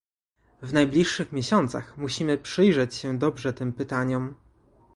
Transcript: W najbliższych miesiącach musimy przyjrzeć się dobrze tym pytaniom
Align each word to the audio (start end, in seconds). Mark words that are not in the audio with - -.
W 0.61 0.73
najbliższych 0.73 1.31
miesiącach 1.31 1.97
musimy 1.97 2.37
przyjrzeć 2.37 2.95
się 2.95 3.17
dobrze 3.19 3.53
tym 3.53 3.73
pytaniom 3.73 4.35